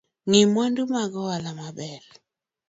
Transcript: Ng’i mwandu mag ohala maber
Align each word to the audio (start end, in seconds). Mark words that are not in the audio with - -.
Ng’i 0.29 0.43
mwandu 0.51 0.81
mag 0.93 1.11
ohala 1.21 1.51
maber 1.59 2.03